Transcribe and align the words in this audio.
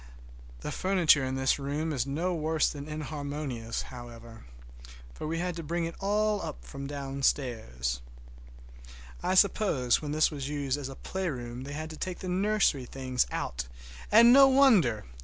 The 0.61 0.71
furniture 0.71 1.23
in 1.23 1.35
this 1.35 1.59
room 1.59 1.93
is 1.93 2.07
no 2.07 2.33
worse 2.33 2.67
than 2.71 2.87
inharmonious, 2.89 3.83
however, 3.93 4.45
for 5.13 5.27
we 5.27 5.37
had 5.37 5.55
to 5.57 5.61
bring 5.63 5.85
it 5.85 5.93
all 5.99 6.57
from 6.63 6.87
downstairs. 6.87 8.01
I 9.21 9.35
suppose 9.35 10.01
when 10.01 10.11
this 10.11 10.31
was 10.31 10.49
used 10.49 10.75
as 10.79 10.89
a 10.89 10.95
playroom 10.95 11.65
they 11.65 11.73
had 11.73 11.91
to 11.91 11.97
take 11.97 12.17
the 12.17 12.29
nursery 12.29 12.85
things 12.87 13.27
out, 13.31 13.67
and 14.11 14.33
no 14.33 14.47
wonder! 14.47 15.05